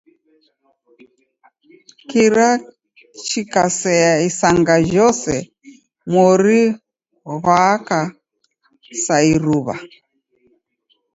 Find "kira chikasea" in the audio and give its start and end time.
2.09-4.11